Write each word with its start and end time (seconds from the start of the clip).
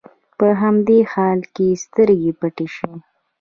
په 0.37 0.47
همدې 0.61 0.99
حال 1.11 1.39
کې 1.53 1.63
يې 1.71 1.75
سترګې 1.83 2.31
پټې 2.39 2.67
شي. 2.75 2.91